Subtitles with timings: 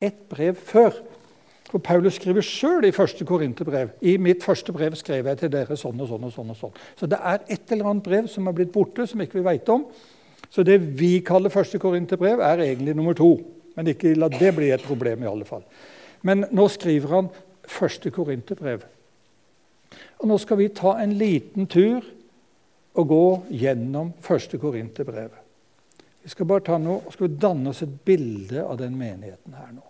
[0.00, 0.94] ett brev før.
[1.70, 5.76] For Paulus skriver sjøl i første Korinterbrev i mitt første brev skrev jeg til dere
[5.78, 6.24] sånn og sånn.
[6.26, 6.78] og sånn og sånn.
[6.98, 9.68] Så det er et eller annet brev som er blitt borte, som ikke vi veit
[9.70, 9.84] om.
[10.50, 13.36] Så det vi kaller første Korinterbrev, er egentlig nummer to.
[13.76, 15.62] Men ikke la det bli et problem, i alle fall.
[16.26, 17.28] Men nå skriver han
[17.70, 18.82] første Korinterbrev.
[20.20, 22.02] Og nå skal vi ta en liten tur
[22.98, 23.24] og gå
[23.62, 25.30] gjennom første Korinterbrev.
[26.22, 29.70] Vi skal bare ta noe, og skal danne oss et bilde av den menigheten her
[29.72, 29.89] nå.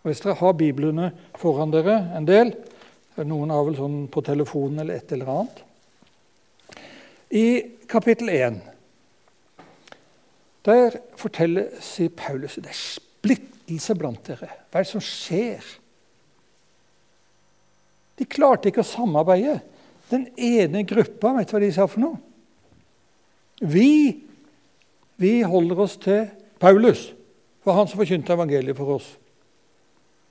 [0.00, 2.54] Og Hvis dere har biblene foran dere, en del
[3.20, 5.58] Noen har vel sånn på telefonen eller et eller annet.
[7.36, 7.46] I
[7.90, 8.60] kapittel 1
[10.64, 14.48] der forteller, sier Paulus det er splittelse blant dere.
[14.68, 15.68] Hva er det som skjer?
[18.20, 19.60] De klarte ikke å samarbeide.
[20.10, 22.18] Den ene gruppa, vet du hva de sa for noe?
[23.60, 24.20] Vi,
[25.20, 26.26] vi holder oss til
[26.60, 27.06] Paulus,
[27.64, 29.08] for han som forkynte evangeliet for oss.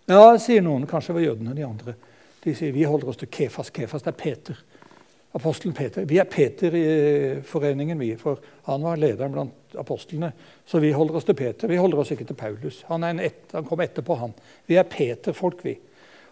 [0.10, 0.88] Ja, sier noen.
[0.90, 1.94] Kanskje det var jødene, de andre.
[2.42, 3.70] De sier vi holder oss til Kefas.
[3.70, 4.62] Kefas det er Peter.
[5.38, 6.06] Apostelen Peter.
[6.10, 8.16] Vi er Peter i eh, foreningen, vi.
[8.18, 10.32] For han var lederen blant apostlene.
[10.66, 11.70] Så vi holder oss til Peter.
[11.70, 12.80] Vi holder oss ikke til Paulus.
[12.88, 14.34] Han, et, han kom etterpå, han.
[14.66, 15.76] Vi er Peter-folk, vi.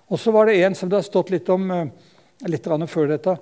[0.09, 1.91] Og så var det en som det har stått litt om eh,
[2.49, 3.35] litt før dette.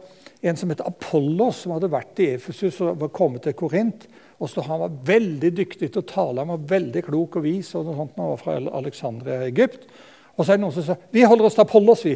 [0.44, 4.04] En som het Apollos, som hadde vært i Efesus og var kommet til Korint.
[4.44, 7.72] Og så Han var veldig dyktig til å tale, han var veldig klok og vis.
[7.76, 9.88] og noe sånt, Han var fra Alexandria i Egypt.
[10.36, 12.16] Og så er det noen som sier vi holder oss til Apollos, vi.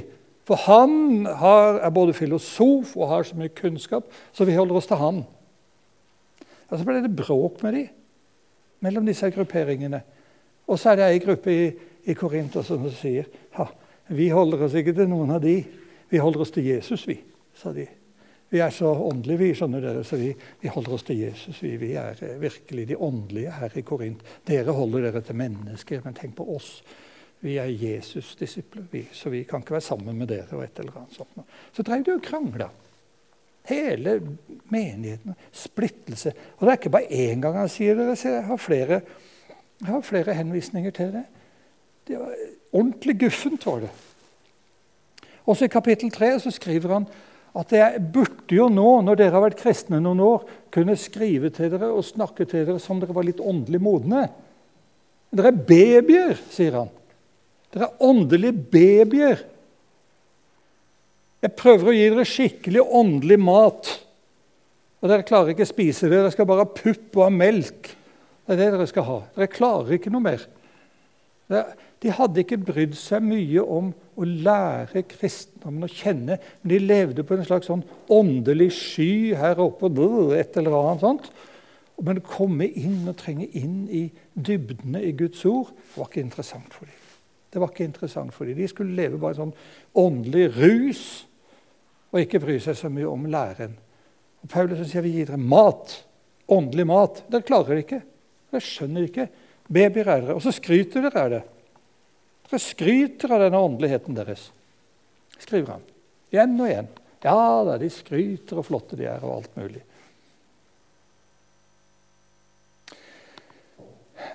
[0.50, 4.90] For han har, er både filosof og har så mye kunnskap, så vi holder oss
[4.90, 5.22] til han.
[6.70, 7.84] Og Så ble det bråk med de,
[8.86, 10.02] mellom disse grupperingene.
[10.70, 11.70] Og så er det ei gruppe i,
[12.10, 13.68] i Korinter som sier ha,
[14.10, 15.60] vi holder oss ikke til noen av de.
[16.10, 17.20] Vi holder oss til Jesus, vi,
[17.58, 17.86] sa de.
[18.50, 21.60] Vi er så åndelige, vi, skjønner dere, så vi, vi holder oss til Jesus.
[21.62, 24.24] Vi, vi, er virkelig de åndelige her i Korint.
[24.48, 26.80] Dere holder dere til mennesker, men tenk på oss.
[27.40, 30.58] Vi er Jesus-disipler, så vi kan ikke være sammen med dere.
[30.58, 31.46] og et eller annet sånt.
[31.72, 32.68] Så drev de og krangla.
[33.70, 34.20] Hele
[34.72, 35.36] menigheten.
[35.52, 36.34] Splittelse.
[36.58, 38.24] Og det er ikke bare én gang han sier det.
[38.26, 39.02] Jeg har flere,
[39.80, 41.26] jeg har flere henvisninger til det.
[42.08, 42.34] Det var
[42.70, 43.90] Ordentlig guffent var det.
[45.50, 47.08] Også i kapittel 3 så skriver han
[47.58, 51.72] at jeg burde jo nå, når dere har vært kristne noen år, kunne skrive til
[51.74, 54.28] dere og snakke til dere som dere var litt åndelig modne.
[55.34, 56.92] Dere er babyer, sier han.
[57.74, 59.42] Dere er åndelige babyer.
[61.40, 63.92] Jeg prøver å gi dere skikkelig åndelig mat.
[65.00, 66.18] Og dere klarer ikke å spise det.
[66.18, 67.94] Dere skal bare ha pupp og ha melk.
[68.44, 69.20] Det er det dere skal ha.
[69.36, 70.48] Dere klarer ikke noe mer.
[71.50, 77.26] De hadde ikke brydd seg mye om å lære kristendommen å kjenne, men de levde
[77.26, 77.82] på en slags sånn
[78.14, 79.90] åndelig sky her oppe.
[80.38, 81.32] et eller annet sånt.
[82.02, 86.74] Men å komme inn og trenge inn i dybdene i Guds ord var ikke interessant
[86.74, 87.09] for dem.
[87.50, 88.58] Det var ikke interessant for dem.
[88.60, 89.54] De skulle leve bare sånn
[89.98, 91.04] åndelig rus
[92.10, 93.76] og ikke bry seg så mye om læren.
[94.44, 95.96] Og Paulus sier vi gir dere mat.
[96.50, 97.24] Åndelig mat.
[97.30, 98.02] Dere klarer det ikke.
[98.50, 99.28] Dere skjønner ikke.
[99.70, 100.38] Babyer er dere.
[100.38, 101.42] Og så skryter dere av det.
[102.50, 104.48] Dere skryter av denne åndeligheten deres,
[105.38, 105.86] skriver han.
[106.34, 106.90] Igjen og igjen.
[107.22, 107.36] Ja
[107.68, 109.84] da, de skryter og flotte de er, og alt mulig.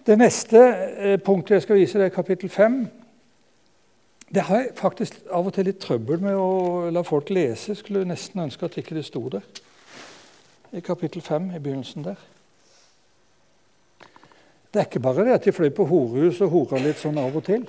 [0.04, 2.78] Det neste eh, punktet jeg skal vise, det er kapittel 5.
[4.34, 7.76] Det har jeg faktisk av og til litt trøbbel med å la folk lese.
[7.78, 9.44] Skulle nesten ønske at ikke det sto der.
[10.74, 12.18] I kapittel 5, i begynnelsen der.
[14.74, 17.36] Det er ikke bare det at de fløy på horehus og hora litt sånn av
[17.38, 17.68] og til.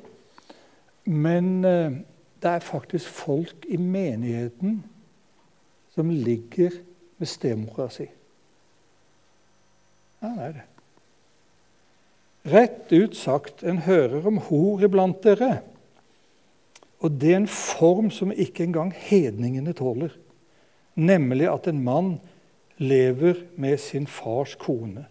[1.05, 1.99] Men eh,
[2.41, 4.79] det er faktisk folk i menigheten
[5.93, 6.79] som ligger
[7.21, 8.07] med stemora si.
[10.23, 10.65] Ja, det er det.
[12.55, 15.59] Rett ut sagt, en hører om hor iblant dere.
[17.05, 20.15] Og det er en form som ikke engang hedningene tåler.
[20.95, 22.15] Nemlig at en mann
[22.77, 25.05] lever med sin fars kone.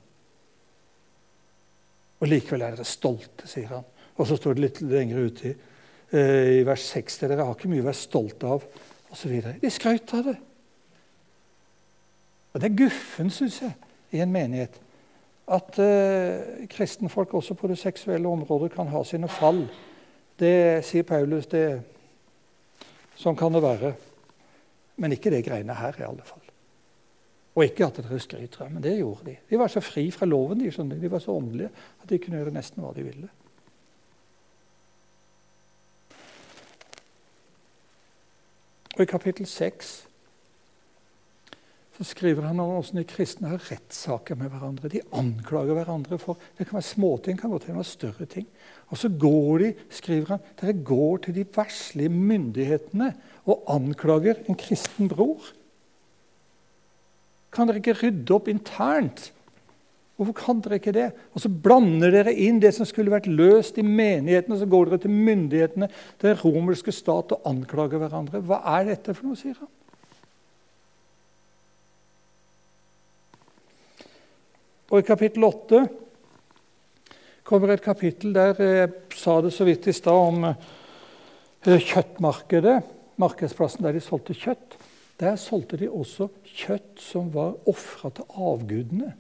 [2.21, 3.87] Og likevel er dere stolte, sier han.
[4.17, 5.55] Og så står det litt lenger ute i,
[6.13, 8.67] eh, i vers 6 dere har ikke mye å være stolte av,
[9.13, 9.35] osv.
[9.63, 10.37] De skrøt av det.
[12.55, 13.75] Og Det er guffen, syns jeg,
[14.13, 14.81] i en menighet.
[15.51, 19.67] At eh, kristenfolk også på det seksuelle området kan ha sine fall.
[20.39, 21.47] Det sier Paulus.
[21.47, 21.83] det
[23.19, 23.93] Sånn kan det være.
[24.99, 26.43] Men ikke det greiene her, i alle fall.
[27.55, 29.37] Og ikke at dere skryter men det gjorde de.
[29.51, 30.99] De var så fri fra loven, de, skjønner.
[30.99, 31.71] de var så åndelige
[32.03, 33.29] at de kunne gjøre nesten hva de ville.
[38.95, 39.95] Og I kapittel 6
[41.95, 44.91] så skriver han om hvordan de kristne har rettssaker med hverandre.
[44.91, 48.49] De anklager hverandre for Det kan være småting, kan godt være større ting.
[48.91, 53.13] Og så går de, skriver han, dere går til de verslige myndighetene
[53.47, 55.53] og anklager en kristen bror.
[57.55, 59.31] Kan dere ikke rydde opp internt?
[60.19, 61.09] Hvorfor kan dere ikke det?
[61.35, 64.91] Og så blander dere inn det som skulle vært løst i menighetene, og så går
[64.91, 65.89] dere til myndighetene,
[66.23, 68.43] den romerske stat, og anklager hverandre.
[68.43, 69.71] Hva er dette for noe, sier han.
[74.95, 75.79] Og i kapittel 8
[77.43, 82.77] kommer et kapittel der jeg sa det så vidt i stad om eh, kjøttmarkedet,
[83.19, 84.77] markedsplassen der de solgte kjøtt.
[85.19, 89.11] Der solgte de også kjøtt som var ofra til avgudene.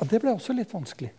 [0.00, 1.12] Og Det ble også litt vanskelig.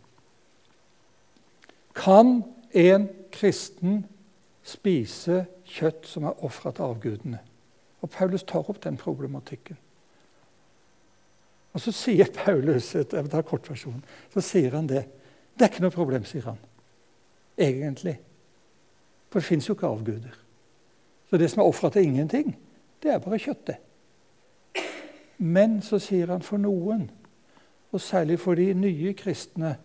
[1.93, 2.39] Kan
[2.73, 4.01] en kristen
[4.65, 5.43] spise
[5.77, 7.45] kjøtt som er ofra til avgudene?
[8.01, 9.77] Og Paulus tar opp den problematikken.
[11.75, 15.03] Og Så sier Paulus jeg tar kortversjonen, så sier han det.
[15.55, 16.59] Det er ikke noe problem, sier han.
[17.59, 18.15] Egentlig.
[19.27, 20.37] For det fins jo ikke avguder.
[21.29, 22.55] Så det som er ofra til ingenting,
[23.03, 23.81] det er bare kjøttet.
[25.37, 27.09] Men så sier han for noen,
[27.91, 29.75] og særlig for de nye kristne,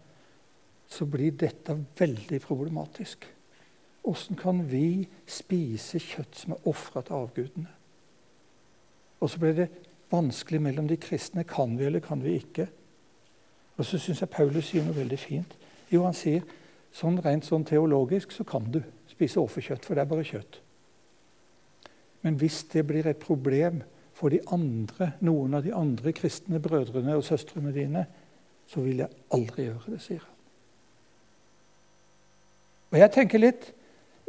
[0.90, 3.26] så blir dette veldig problematisk.
[4.06, 7.70] Åssen kan vi spise kjøtt som er ofra til avgudene?
[9.20, 9.68] Og så blir det
[10.10, 11.44] vanskelig mellom de kristne.
[11.44, 12.68] Kan vi, eller kan vi ikke?
[13.76, 15.54] Og så syns jeg Paulus sier noe veldig fint.
[15.90, 16.42] Jo, han sier
[16.94, 20.60] sånn rent sånn teologisk så kan du spise offerkjøtt, for det er bare kjøtt.
[22.26, 23.80] Men hvis det blir et problem
[24.16, 28.04] for de andre, noen av de andre kristne brødrene og søstrene dine,
[28.68, 30.36] så vil jeg aldri gjøre det, sier han.
[32.90, 33.70] Og jeg tenker litt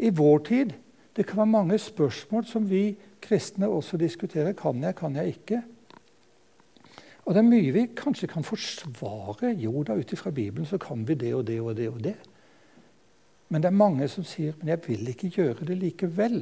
[0.01, 0.73] i vår tid
[1.11, 4.53] Det kan være mange spørsmål som vi kristne også diskuterer.
[4.55, 5.57] Kan jeg, kan jeg ikke?
[7.25, 9.53] Og det er mye vi kanskje kan forsvare.
[9.61, 12.15] Jo da, ut ifra Bibelen så kan vi det og det og det og det.
[13.51, 16.41] Men det er mange som sier men jeg vil ikke gjøre det likevel.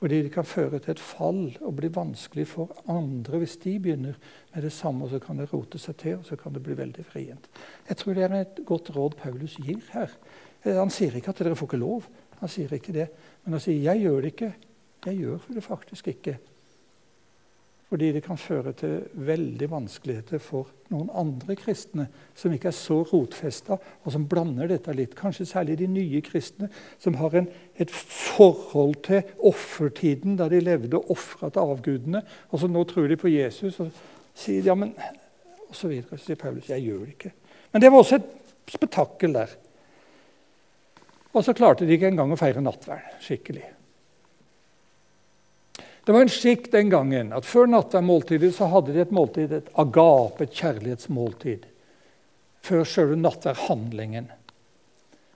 [0.00, 4.14] Fordi det kan føre til et fall og bli vanskelig for andre hvis de begynner
[4.54, 5.04] med det samme.
[5.04, 7.50] og Så kan det rote seg til, og så kan det bli veldig vrient.
[7.88, 10.08] Jeg tror det er et godt råd Paulus gir her.
[10.64, 12.08] Han sier ikke at dere får ikke lov.
[12.40, 13.10] Han sier ikke det.
[13.44, 14.54] Men han sier jeg gjør det ikke.
[15.04, 16.38] Jeg gjør det faktisk ikke.
[17.90, 22.04] Fordi det kan føre til veldig vanskeligheter for noen andre kristne
[22.38, 25.16] som ikke er så rotfesta, og som blander dette litt.
[25.18, 26.68] Kanskje særlig de nye kristne,
[27.02, 32.22] som har en, et forhold til offertiden da de levde og ofra til avgudene.
[32.54, 33.90] Og så nå tror de på Jesus og
[34.38, 34.94] sier ja, men,
[35.66, 36.14] og så videre.
[36.14, 37.34] Så sier Paulus jeg gjør det ikke.
[37.74, 38.30] Men det var også et
[38.70, 39.58] spetakkel der.
[41.34, 43.66] Og så klarte de ikke engang å feire nattverd skikkelig.
[46.10, 49.68] Det var en skikk den gangen at før nattverdmåltidet så hadde de et måltid, et
[49.78, 51.68] agape, et kjærlighetsmåltid.
[52.66, 54.24] Før selve nattverdhandlingen.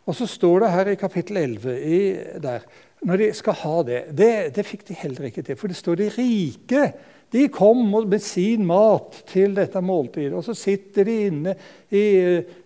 [0.02, 2.00] Og så står det her i kapittel 11 i,
[2.42, 2.64] der,
[3.06, 5.56] når de skal ha det, det Det fikk de heller ikke til.
[5.60, 6.82] For det står de rike.
[7.30, 10.34] De kom med sin mat til dette måltidet.
[10.34, 11.54] Og så sitter de inne
[11.86, 12.02] i,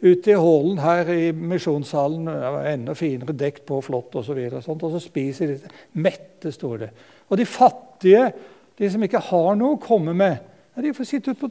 [0.00, 2.32] ute i hallen her i misjonssalen,
[2.72, 4.40] enda finere dekt på flott osv.
[4.49, 5.76] Og, så og, så spiser de.
[6.00, 6.90] Mette, står det.
[7.28, 10.44] Og de fattige, de som ikke har noe å komme med,
[10.78, 11.50] de får sitte ute på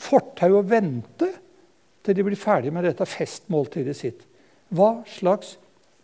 [0.00, 1.28] fortauet og vente
[2.04, 4.24] til de blir ferdig med dette festmåltidet sitt.
[4.68, 5.56] Hva slags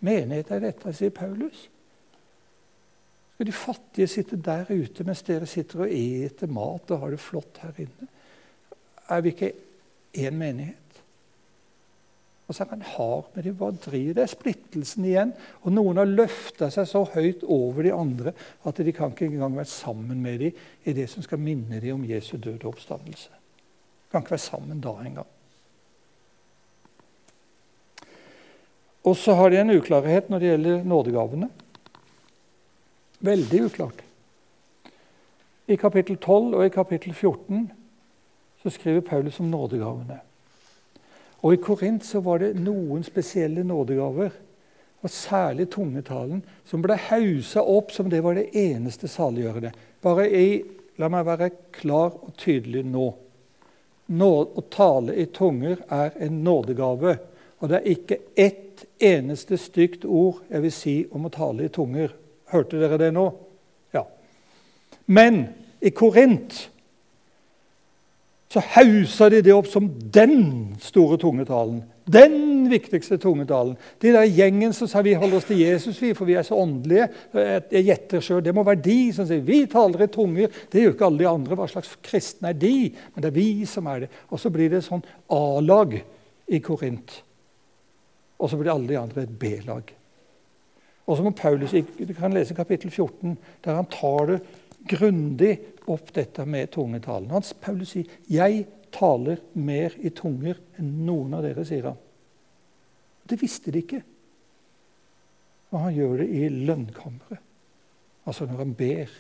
[0.05, 1.67] menighet er dette, sier Paulus?
[3.37, 7.21] Skal de fattige sitte der ute mens dere sitter og eter mat og har det
[7.21, 8.09] flott her inne?
[9.13, 9.53] Er vi ikke
[10.17, 10.86] én menighet?
[12.47, 13.57] Og så er han hard med dem.
[13.59, 14.29] Hva driver det?
[14.31, 15.33] Splittelsen igjen.
[15.67, 18.35] Og noen har løfta seg så høyt over de andre
[18.67, 21.99] at de kan ikke engang være sammen med dem i det som skal minne dem
[21.99, 23.33] om Jesu døde oppstandelse.
[23.35, 25.33] De kan ikke være sammen da engang.
[29.07, 31.51] Og så har de en uklarhet når det gjelder nådegavene.
[33.27, 34.03] Veldig uklart.
[35.67, 37.71] I kapittel 12 og i kapittel 14
[38.63, 40.21] så skriver Paulus om nådegavene.
[41.47, 44.33] Og I Korint så var det noen spesielle nådegaver,
[45.07, 49.71] og særlig tungetalen, som ble hausa opp som det var det eneste saliggjørende.
[50.03, 50.49] Bare i,
[50.97, 53.11] La meg være klar og tydelig nå.
[54.17, 54.31] nå.
[54.57, 57.19] Å tale i tunger er en nådegave.
[57.61, 61.73] Og det er ikke ett eneste stygt ord jeg vil si om å tale i
[61.73, 62.15] tunger.
[62.49, 63.27] Hørte dere det nå?
[63.93, 64.07] Ja.
[65.07, 65.43] Men
[65.85, 66.63] i Korint
[68.53, 71.81] så hausa de det opp som den store tungetalen.
[72.07, 73.75] Den viktigste tungetalen.
[73.99, 76.59] De der gjengen som sa vi holder oss til Jesus, vi, for vi er så
[76.63, 77.09] åndelige.
[77.35, 78.45] Jeg gjetter sjøl.
[78.47, 80.55] Det må være de som sier vi taler i tunger.
[80.71, 81.59] Det gjør ikke alle de andre.
[81.59, 82.77] Hva slags kristne er de?
[83.15, 84.11] Men det er vi som er det.
[84.31, 85.03] Og så blir det sånn
[85.35, 85.99] A-lag
[86.47, 87.19] i Korint.
[88.39, 89.91] Og så blir alle de andre et B-lag.
[91.07, 94.41] Og så må Paulus, Du kan lese kapittel 14, der han tar det
[94.89, 95.53] grundig
[95.87, 97.31] opp dette med tungetalen.
[97.31, 101.99] Hans Paulus sier 'Jeg taler mer i tunger enn noen av dere', sier han.
[103.27, 104.03] Det visste de ikke.
[105.73, 107.39] Og han gjør det i lønnkammeret,
[108.27, 109.11] altså når han ber.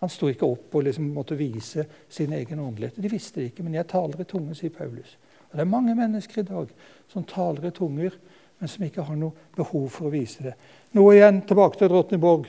[0.00, 2.98] Han sto ikke opp og liksom måtte vise sin egen åndelighet.
[3.02, 5.18] De visste det ikke, men 'jeg taler i tunger', sier Paulus.
[5.50, 6.68] Og Det er mange mennesker i dag
[7.08, 8.10] som taler i tunger,
[8.58, 10.54] men som ikke har noe behov for å vise det.
[10.92, 12.46] Nå igjen tilbake til Drottningborg.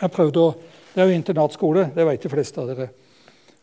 [0.00, 0.52] Jeg prøvde å,
[0.90, 2.88] Det er jo internatskole, det vet de fleste av dere.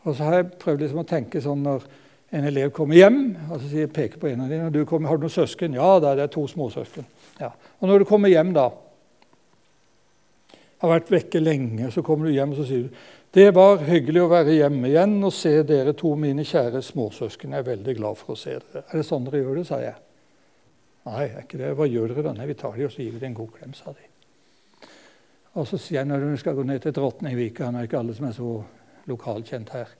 [0.06, 1.84] Og så har jeg prøvd liksom å tenke sånn når
[2.32, 5.17] en elev kommer hjem og så sier, peker på en av dine, du kommer, 'Har
[5.17, 7.06] du noen søsken?' 'Ja, det er to småsøsken.'
[7.39, 7.51] Ja.
[7.82, 8.72] Og når du kommer hjem da
[10.79, 12.89] Har vært vekke lenge, så kommer du hjem og så sier du,
[13.34, 17.51] 'Det var hyggelig å være hjemme igjen og se dere to, mine kjære småsøsken.
[17.51, 19.79] Jeg er veldig glad for å se dere.' 'Er det sånn dere gjør det?' sa
[19.79, 19.96] jeg.
[21.06, 21.75] Nei, er ikke det.
[21.75, 22.34] Hva gjør dere da?
[22.34, 24.17] Nei, vi tar dem og så gir vi dem en god klem, sa de.
[25.58, 28.14] Og så sier jeg når du skal gå ned til Drottningvika Nå er ikke alle
[28.14, 28.52] som er så
[29.10, 29.94] lokalkjent her.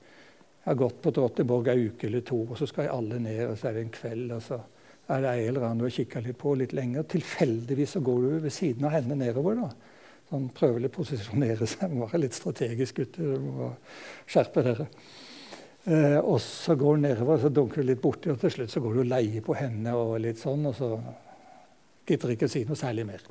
[0.62, 3.40] Jeg har gått på Drotteborg ei uke eller to, og så skal jeg alle ned,
[3.48, 4.34] og så er det en kveld.
[4.36, 4.58] og så
[5.08, 7.08] er det ei eller annen du har kikka litt på litt lenger.
[7.08, 9.62] Tilfeldigvis så går du ved siden av henne nedover.
[9.62, 9.70] da.
[10.28, 11.96] Sånn Prøver litt å posisjonere seg.
[11.96, 13.40] Må være litt strategisk, gutter.
[13.42, 13.72] Må
[14.28, 14.90] skjerpe dere.
[15.88, 18.84] Eh, og så går du nedover, så dunker du litt borti, og til slutt så
[18.84, 19.96] går du og leier på henne.
[19.96, 20.92] og litt sånn, og så
[22.08, 23.24] gidder ikke å si noe særlig mer.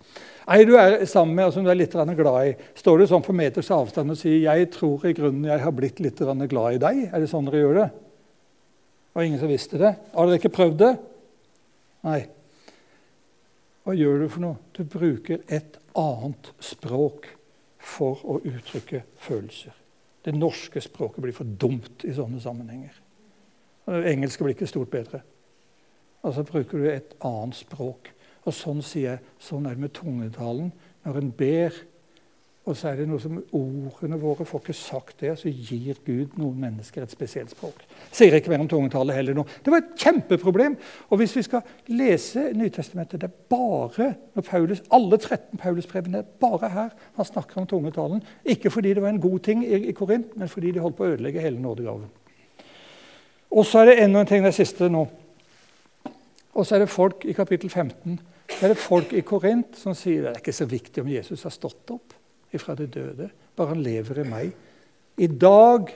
[0.52, 3.24] Ei du er sammen med, og som du er litt glad i, står du sånn
[3.24, 6.78] på meters avstand og sier 'Jeg tror i grunnen jeg har blitt litt glad i
[6.78, 7.14] deg'?
[7.14, 7.90] Er det sånn dere gjør det?
[9.14, 9.96] Det ingen som visste det.
[10.14, 10.98] Har dere ikke prøvd det?
[12.04, 12.26] Nei.
[13.84, 14.56] Hva gjør du for noe?
[14.76, 17.28] Du bruker et annet språk
[17.78, 19.72] for å uttrykke følelser.
[20.26, 22.92] Det norske språket blir for dumt i sånne sammenhenger.
[23.86, 25.22] Det engelske blir ikke stort bedre.
[26.26, 28.10] Altså bruker du et annet språk.
[28.46, 30.70] Og sånn sier jeg, sånn er det med tungetalen.
[31.06, 31.74] Når en ber,
[32.66, 36.34] og så er det noe som ordene våre får ikke sagt det, så gir Gud
[36.34, 37.84] noen mennesker et spesielt språk.
[38.10, 39.44] Sier ikke mer om tungetallet heller nå.
[39.62, 40.74] Det var et kjempeproblem.
[41.06, 41.62] Og hvis vi skal
[41.94, 47.62] lese Nytestamentet, det er bare når Paulus, alle 13 Paulusbrevene er bare her han snakker
[47.62, 48.26] om tungetalen.
[48.42, 51.06] Ikke fordi det var en god ting i, i Korint, men fordi de holdt på
[51.06, 52.10] å ødelegge hele nådegaven.
[53.54, 55.06] Og så er det enda en ting, det siste nå.
[56.56, 59.94] Og så er det folk i kapittel 15 så er det folk i Korint som
[59.96, 62.14] sier det er ikke så viktig om Jesus har stått opp
[62.56, 63.28] ifra det døde.
[63.56, 64.54] Bare han lever i meg.
[65.20, 65.90] I dag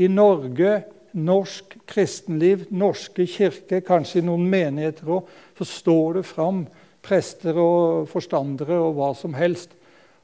[0.00, 0.78] i Norge,
[1.12, 6.64] norsk kristenliv, norske kirke, kanskje i noen menigheter òg, så står det fram
[7.04, 9.76] prester og forstandere og hva som helst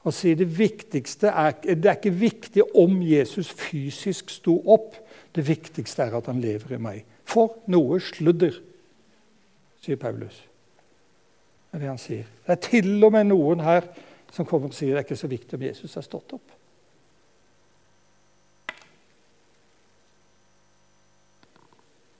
[0.06, 4.94] og sier det viktigste er, det er ikke viktig om Jesus fysisk sto opp.
[5.34, 7.02] Det viktigste er at han lever i meg.
[7.28, 8.56] For noe sludder,
[9.84, 10.48] sier Paulus.
[11.72, 12.28] Er det han sier.
[12.46, 13.88] Det er til og med noen her
[14.32, 16.54] som kommer og sier det er ikke så viktig om Jesus har stått opp.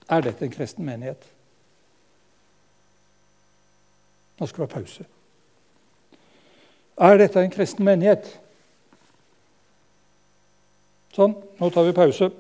[0.09, 1.27] Er dette en kristen menighet?
[4.39, 5.05] Nå skal det være pause.
[6.99, 8.31] Er dette en kristen menighet?
[11.15, 12.31] Sånn, nå tar vi pause.